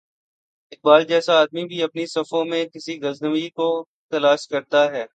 اقبال 0.71 1.03
جیسا 1.05 1.33
آدمی 1.41 1.63
بھی 1.65 1.81
اپنی 1.83 2.05
صفوں 2.05 2.43
میں 2.45 2.63
کسی 2.65 2.99
غزنوی 3.01 3.49
کو 3.51 3.67
تلاش 4.11 4.47
کرتا 4.47 4.91
ہے۔ 4.91 5.05